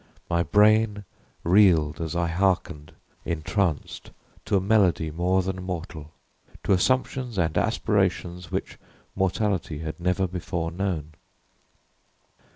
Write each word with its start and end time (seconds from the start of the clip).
My 0.31 0.41
brain 0.41 1.05
reeled 1.43 2.01
as 2.01 2.15
I 2.15 2.25
hearkened, 2.25 2.93
entranced, 3.23 4.09
to 4.45 4.57
a 4.57 4.59
melody 4.59 5.11
more 5.11 5.43
than 5.43 5.61
mortal 5.61 6.11
to 6.63 6.73
assumptions 6.73 7.37
and 7.37 7.55
aspirations 7.55 8.51
which 8.51 8.79
mortality 9.15 9.77
had 9.77 9.99
never 9.99 10.25
before 10.25 10.71
known. 10.71 11.13